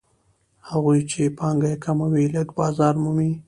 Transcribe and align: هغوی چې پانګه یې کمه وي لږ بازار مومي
هغوی 0.69 0.99
چې 1.11 1.21
پانګه 1.39 1.67
یې 1.73 1.77
کمه 1.83 2.07
وي 2.11 2.25
لږ 2.35 2.47
بازار 2.59 2.93
مومي 3.03 3.31